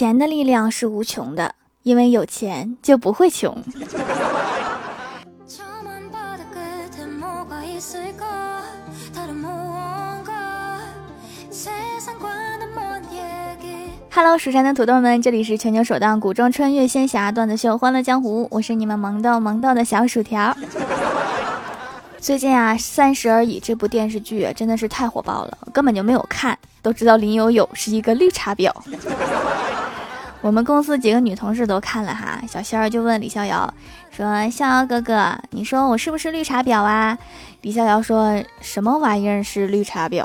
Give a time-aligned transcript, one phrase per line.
[0.00, 3.54] 钱的力量是无穷的，因为有钱就不会穷。
[14.10, 20.56] Hello，蜀山的土豆们，这里是全球首档古装穿越仙侠段子秀《欢乐江湖》，我是你们萌豆萌豆的小薯条。
[22.18, 28.72] 最近啊，《三十而已》这部电视剧真的是太火爆了，根本就没有看，都知道林有有是一个绿茶婊。
[30.42, 33.72] 我们公司几个女同事都看了哈，小仙儿就问李逍遥
[34.10, 37.16] 说：“逍遥哥哥，你说我是不是绿茶婊啊？”
[37.60, 40.24] 李逍遥说什么玩意儿是绿茶婊？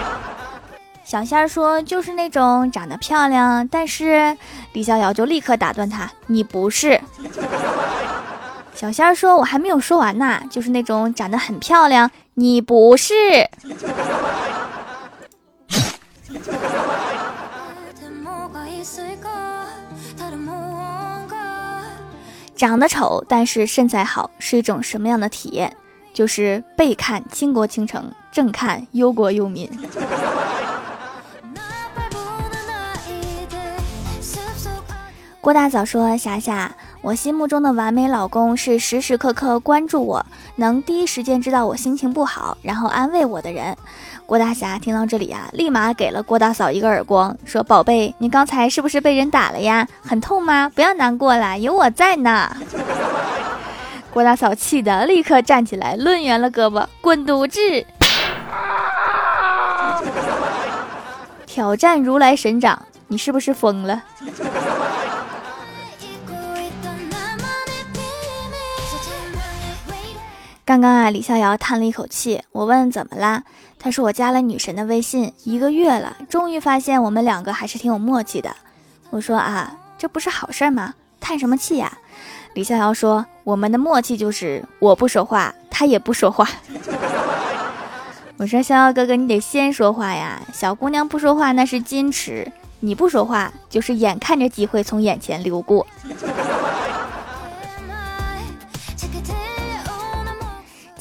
[1.02, 4.36] 小仙儿说就是那种长得漂亮，但是
[4.74, 7.00] 李逍遥就立刻打断他：“你不是。”
[8.74, 13.14] 小仙儿说：“我还没有说完呢，就是那种长得很漂亮，你不是。”
[22.56, 25.76] 长得丑，但是身材好，是一种什么样的体验？
[26.14, 29.70] 就是背看倾国倾城，正看忧国忧民。
[35.42, 36.74] 郭大嫂说：“霞霞，
[37.06, 40.26] 我心目中的完美老公是时时刻刻关注我，
[40.56, 43.76] 能第一时间知道我心情不好，然后安慰我的人。”
[44.26, 49.86] 郭大侠听到这里啊，立马给了郭大嫂一个耳光，说：“宝贝，你刚才是不是被人打了呀？
[50.02, 50.68] 很痛吗？
[50.74, 52.50] 不要难过啦，有我在呢。”
[54.12, 57.58] 郭大嫂气得立刻站起来，抡圆了胳膊，滚犊子！
[61.46, 64.02] 挑战如来神掌，你是不是疯了？
[70.66, 72.42] 刚刚啊，李逍遥叹了一口气。
[72.50, 73.44] 我问怎么啦？
[73.78, 78.50] 他说我加了女神的微信一个月了，终于发现我们两个还是挺有默契的。
[79.10, 80.94] 我说啊，这不是好事吗？
[81.20, 81.96] 叹什么气呀？
[82.54, 86.48] 李逍遥说我们的默契就是我不说话，他也不说话。
[88.36, 90.42] 我说逍遥哥哥，你得先说话呀。
[90.52, 92.50] 小姑娘不说话那是矜持，
[92.80, 95.86] 你不说话就是眼看着机会从眼前流过。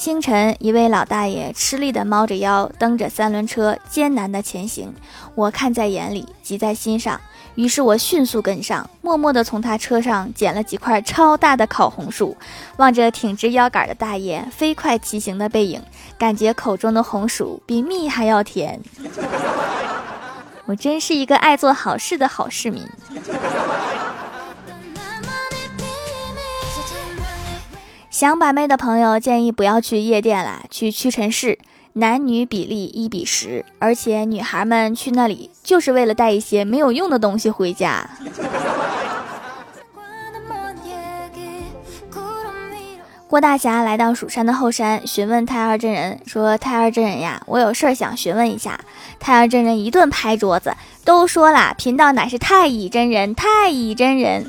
[0.05, 4.93] 清晨，一位老大爷吃力地猫着腰，蹬着三轮车，艰难地前行。
[5.33, 7.19] 我看在眼里，急在心上，
[7.55, 12.37] 于是我迅速跟上，默默地从他车上捡了几块超大的烤红薯，
[12.77, 15.81] 望着挺直腰杆的大爷飞快骑行的背影，
[16.19, 18.79] 感觉口中的红薯比蜜还要甜。
[20.67, 22.87] 我真是一个爱做好事的好市民。
[28.15, 31.59] 想把妹的朋友建议不要去夜店啦，去屈臣氏，
[31.91, 38.09] 男女比例一比十，而且女孩们去那里就是为了带一些没有用的东西回家。
[43.27, 48.79] 郭大侠来到蜀山的后山，询问太二真人说：“太二真人呀，我有事儿想询问一下。”
[49.19, 50.73] 太二真人一顿拍桌子，
[51.03, 54.45] 都说了，贫道乃是太乙真人，太乙真人。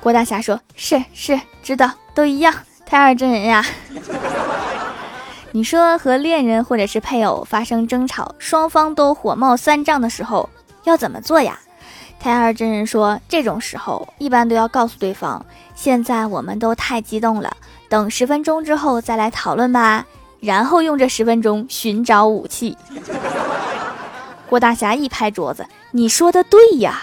[0.00, 2.52] 郭大侠说：“是是，知道。”都一样，
[2.86, 3.62] 太二真人呀！
[5.52, 10.48] 你说和恋人或者是配偶发生争吵，双方都火冒三丈的时候，
[10.84, 11.58] 要怎么做呀？
[12.18, 15.44] 太二真人说，这种时候一般都要告诉对方，
[15.74, 17.54] 现在我们都太激动了，
[17.90, 20.06] 等十分钟之后再来讨论吧。
[20.40, 22.78] 然后用这十分钟寻找武器。
[24.48, 27.02] 郭大侠一拍桌子：“你说的对呀！”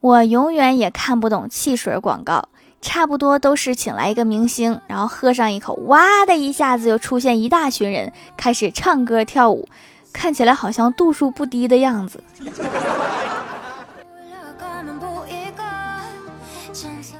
[0.00, 2.48] 我永远也看不懂汽水广告，
[2.80, 9.68] 差不多都是请来一个明星，然后喝上一口，哇的一下子就出现一大群人开始唱歌跳舞，
[10.12, 12.22] 看起来好像度数不低的样子。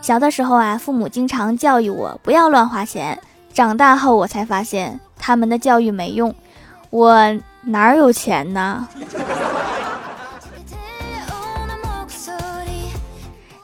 [0.01, 3.21] 小的时候啊，父母经常教育我不要乱花钱，
[3.53, 6.35] 长大后我才发现他们的教育没用，
[6.91, 8.89] 我哪有钱呢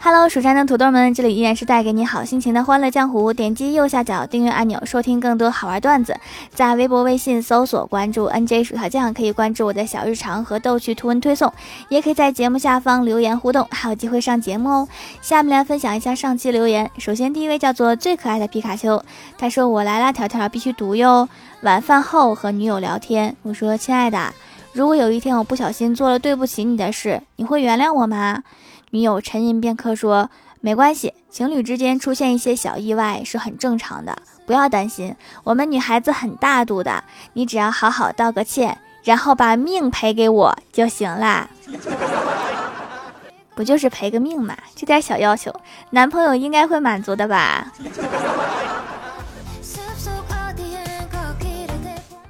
[0.05, 3.33] ？Hello，蜀山的土豆们，这里依然是带给你好心情的欢乐江湖。
[3.33, 6.15] 点击右下角订阅按钮，收听更多好玩段子。
[6.51, 11.51] 在微博、微信搜索关注 NJ 薯条酱，可以关注我的小日常和逗趣图文推送，
[11.89, 14.89] 也可以在节目下方留言互动，还有机会上节目哦。
[15.23, 16.91] 下面来分享一下上期留言。
[16.99, 19.03] 首先，第一位叫做最可爱的皮卡丘，
[19.39, 21.27] 他说：“我来啦，条条必须读哟。
[21.63, 24.35] 晚饭后和女友聊天，我说：亲爱的，
[24.75, 28.43] 如果有一天我不小心做了对不起你的事，你会原谅我吗？”
[28.95, 30.31] 女友沉吟片刻说
[30.63, 35.17] ：“没关系，情侣之间出现一些小意外是很正常的，不要担心。
[35.43, 37.03] 我们女孩子很大度的，
[37.33, 41.51] 你只要好好道个歉，然后把命赔给我就行啦。
[43.57, 44.57] 不就是赔个命嘛？
[44.77, 45.53] 这点小要求，
[45.91, 47.73] 男朋友应该会满足的吧？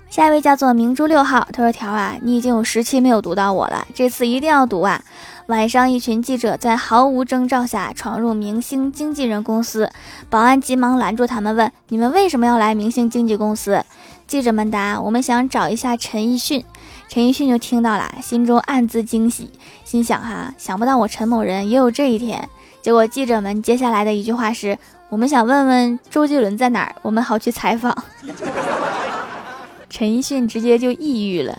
[0.09, 5.03] 下一位叫做明珠六号，他说：“条啊，你已经有十期没有读到我了，这次一定要读啊！”
[5.46, 9.91] 晚上，一群记者在毫无征兆下闯入明星经纪人公司，
[10.31, 13.85] 保安急忙拦住他们，问：“你们为什么要来明星经纪公司？”
[14.26, 16.64] 记者们答：“我们想找一下陈奕迅。”
[17.11, 19.50] 陈奕迅就听到了，心中暗自惊喜，
[19.85, 22.49] 心想：“哈，想不到我陈某人也有这一天。”
[22.81, 24.79] 结果记者们接下来的一句话是
[25.11, 27.94] ：“我们想问问周杰伦在哪儿，我们好去采访。”
[29.91, 31.58] 陈奕迅直接就抑郁了。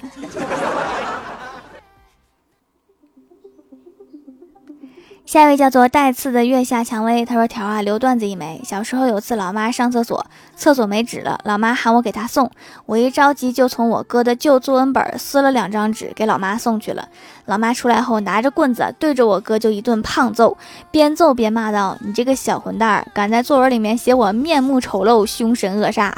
[5.25, 8.61] 下一位叫做带刺的月下蔷薇，他说：“条啊，留段子一枚。
[8.63, 10.23] 小时候有次，老妈上厕所，
[10.55, 12.51] 厕所没纸了，老妈喊我给她送。
[12.85, 17.09] 我一着急，就从我哥的旧作文本撕了两张纸给老妈送去了。
[17.45, 20.55] 老妈出来后，拿着棍子对着我哥就一顿胖揍，
[20.91, 26.13] 边揍边骂道：‘你这个小混蛋，敢在作文里面写我面目丑陋、凶神恶煞！’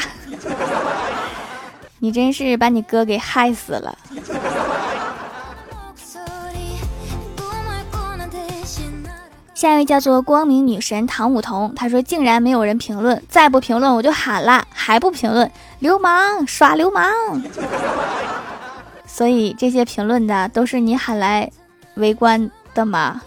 [1.99, 3.97] 你真是把你哥给害死了。”
[9.57, 17.11] 下一位叫做光明女神唐舞桐，她说竟然没有人评论，再不评论我就喊了，还不评论，流氓耍流氓。
[19.07, 21.51] 所以这些评论的都是你喊来
[21.95, 23.19] 围观的吗？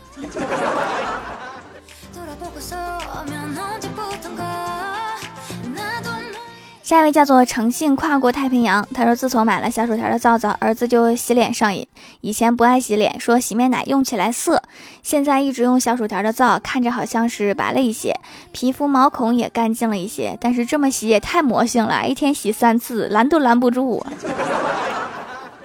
[6.90, 11.86] 下一位叫做诚信跨过太平洋，他说自从买了小薯条的皂皂，儿子就洗脸上瘾。
[12.20, 14.60] 以前不爱洗脸，说洗面奶用起来涩，
[15.00, 18.18] 现在一直用小薯条的皂，看着好像是白了一些，
[18.50, 20.36] 皮肤毛孔也干净了一些。
[20.40, 24.04] 但是这么洗也太魔性了，一天洗三次，拦都拦不住。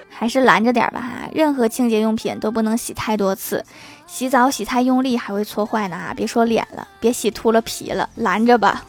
[0.08, 3.64] 还是拦着点吧哈，任何清洁用品都不能洗太多次，
[4.06, 6.14] 洗澡洗太用力还会搓坏呢哈。
[6.14, 8.84] 别说脸了，别洗秃了皮了，拦着吧。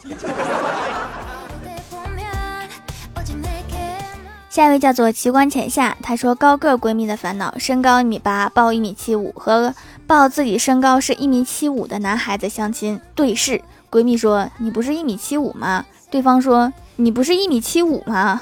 [4.50, 9.74] 下一位叫做奇观浅夏，她说高个闺蜜的烦恼：身高一米八，报一米七五，和
[10.06, 13.60] 报自己身高是一米七五的男孩子相亲对视。
[13.90, 18.40] 闺蜜说：“你不是一米七五吗？”对方说：“你不是一米七五吗？”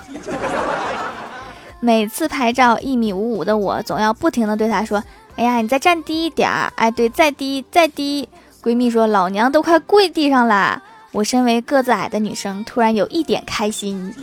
[1.81, 5.03] 每次拍照一米五五的我，总要不停的对她说
[5.37, 8.29] ：“哎呀，你再站低一点儿，哎，对，再低，再低。”
[8.63, 10.81] 闺蜜说：“老娘都快跪地上了。”
[11.13, 14.15] 我身为个子矮的女生，突然有一点开心。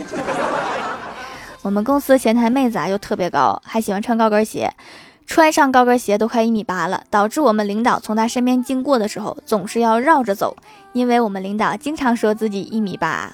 [1.63, 4.69] 我们公司前台妹子啊，又特别高，还喜欢穿高跟鞋，
[5.25, 10.57] 穿上高跟鞋都快一米八了，导致我们领导从她身边经过的时候，总是要绕着走，
[10.92, 13.31] 因为我们领导经常说自己一米八。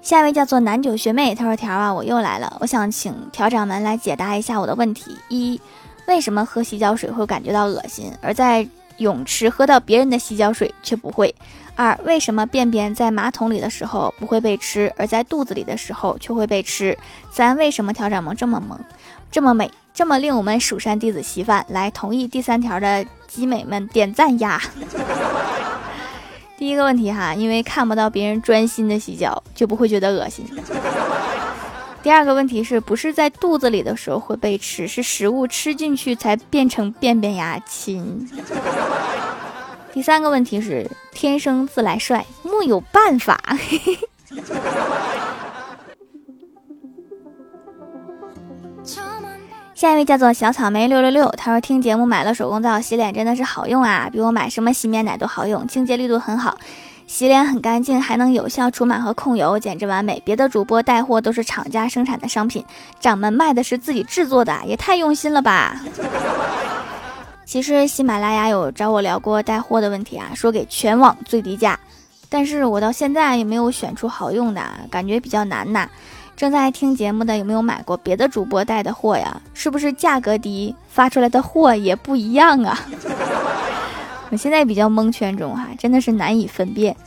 [0.00, 5.60] 下一位叫做南九学妹，她说：“条啊，我又来了，我想请调掌门来解答一下我的问题：一，
[6.06, 8.66] 为什么喝洗脚水会感觉到恶心，而在
[8.98, 11.34] 泳池喝到别人的洗脚水却不会？”
[11.74, 16.98] 二，为什么便便在马桶里的时候不会被吃，而在肚子里的时候却会被吃？
[17.30, 18.76] 三，为什么调掌萌这么萌，
[19.30, 21.64] 这么美，这么令我们蜀山弟子稀饭？
[21.68, 24.60] 来，同意第三条的集美们点赞呀！
[26.58, 30.44] 第一个问题哈，因为看不到别人专心的洗脚，就不会觉得恶心。
[32.02, 38.26] 第二个问题是不是在肚子里的时候会被吃，是食物吃进去才变成便便呀，亲。
[39.92, 43.38] 第三个问题是天生自来帅，木有办法。
[49.74, 56.58] 下一位叫做小草莓六六六，他说听节目买了手工皂洗脸真的是好用啊，比我买什么洗面奶都好用，清洁力度很好，
[57.08, 60.22] 洗脸很干净，还能有效除螨和控油，简直完美。
[60.26, 62.62] 别的主播带货都是厂家生产的商品，
[63.00, 65.80] 掌门卖的是自己制作的，也太用心了吧。
[67.46, 71.80] 其实喜马拉雅有找我聊过带货的问题啊，说给全网最低价，
[72.28, 75.88] 但是我到现在也没有选出好用的，感觉比较难呐。
[76.36, 79.40] 正在听节目的有没有买过别的主播带的货呀？
[79.54, 82.78] 是不是价格低，发出来的货也不一样啊？
[84.30, 86.94] 我现在比较蒙圈中哈，真的是难以分辨。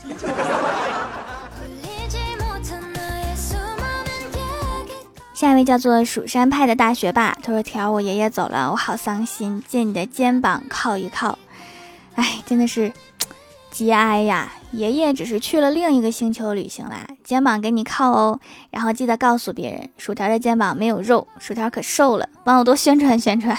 [5.34, 11.36] 下一位叫做蜀山派的大学霸，他说：“条，我爷爷走了，我好伤心，借你的肩膀靠一靠。”
[12.14, 12.92] 哎，真的是
[13.70, 14.52] 节哀呀！
[14.70, 18.38] 爷爷只是去了另一个星球旅行啦，肩膀给你靠哦。
[18.70, 23.58] 然后记得告诉别人，薯条的肩膀没有肉，薯条可瘦了，帮我多宣传宣传。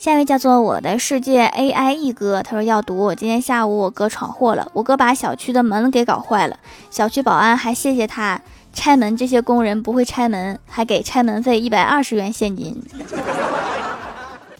[0.00, 3.14] 下一位叫做我的世界 AI 一哥，他说要读。
[3.14, 6.56] 今天下午我哥闯祸了，我哥把小区的门给搞坏了，
[6.90, 8.40] 小区保安还谢谢他
[8.72, 12.82] 拆门，这些工人不会拆门，还给拆门费一百二十元现金。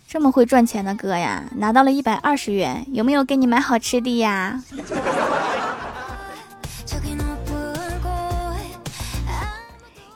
[0.07, 4.63] 这么会赚钱的哥呀，拿到了一百二十元，有没有给你买好吃的呀？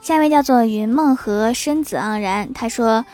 [0.03, 3.07] 下一位叫做云梦和身子盎然，他说。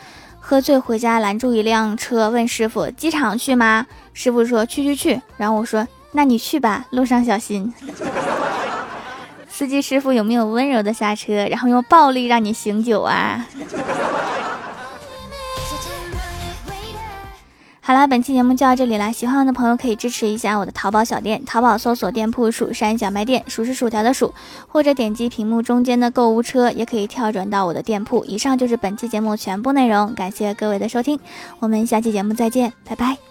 [0.51, 7.73] 喝醉回家拦住一辆车，问师傅：“机场去吗？”师傅说：“去去去。”然后我说：“那你去吧，路上小心。
[9.47, 13.47] ”司机师傅有没有温柔的下车，然后用暴力让你醒酒啊？
[17.91, 19.11] 好了，本期节目就到这里了。
[19.11, 24.33] 喜欢我的朋友可以支持一下我的淘宝小店，淘宝搜索店铺“蜀山小卖店”，数是薯条的数，
[24.69, 28.23] 或者点击屏幕中间的购物车，也可以跳转到我的店铺。
[28.23, 31.19] 以上就是本期节目全部内容，感谢各位的收听，
[31.59, 33.30] 我们下期节目再见，拜拜。